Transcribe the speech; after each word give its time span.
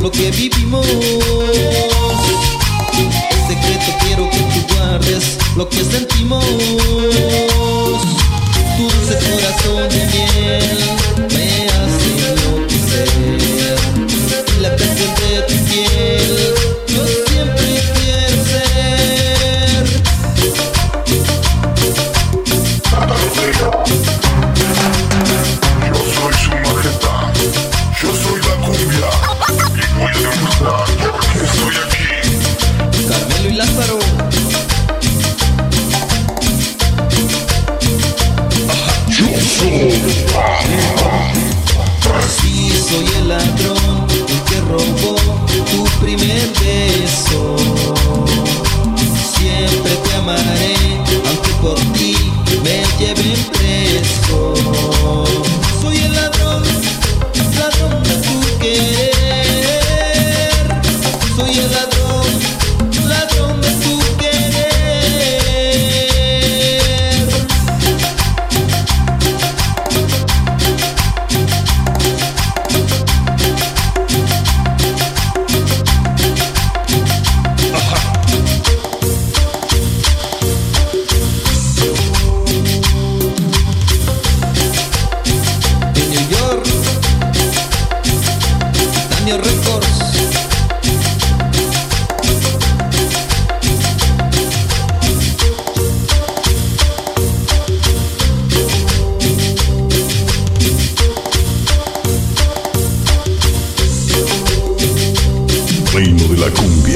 lo 0.00 0.10
que 0.10 0.30
vivimos. 0.30 0.86
En 2.98 3.12
secreto 3.48 3.92
quiero 4.00 4.30
que 4.30 4.38
tú 4.38 4.74
guardes 4.74 5.38
lo 5.56 5.68
que 5.68 5.84
sentimos. 5.84 6.44
Tu 8.76 8.82
dulce 8.82 9.18
corazón 9.30 9.88
de 9.90 10.06
miel 10.06 10.78
me 11.28 11.66
hace 11.68 12.39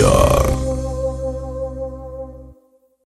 York. 0.05 0.54